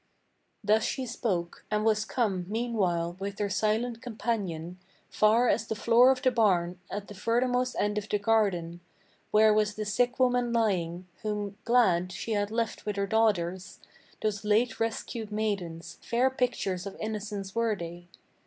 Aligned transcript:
Thus 0.63 0.83
she 0.83 1.05
spoke, 1.05 1.63
and 1.69 1.85
was 1.85 2.05
come, 2.05 2.47
meanwhile, 2.49 3.15
with 3.19 3.37
her 3.37 3.51
silent 3.51 4.01
companion, 4.01 4.79
Far 5.11 5.47
as 5.47 5.67
the 5.67 5.75
floor 5.75 6.09
of 6.09 6.23
the 6.23 6.31
barn, 6.31 6.79
at 6.89 7.07
the 7.07 7.13
furthermost 7.13 7.75
end 7.77 7.99
of 7.99 8.09
the 8.09 8.17
garden, 8.17 8.79
Where 9.29 9.53
was 9.53 9.75
the 9.75 9.85
sick 9.85 10.19
woman 10.19 10.51
lying, 10.51 11.05
whom, 11.21 11.55
glad, 11.65 12.11
she 12.11 12.31
had 12.31 12.49
left 12.49 12.83
with 12.87 12.95
her 12.95 13.05
daughters, 13.05 13.77
Those 14.23 14.43
late 14.43 14.79
rescued 14.79 15.31
maidens: 15.31 15.99
fair 16.01 16.31
pictures 16.31 16.87
of 16.87 16.97
innocence 16.99 17.53
were 17.53 17.75
they. 17.75 18.07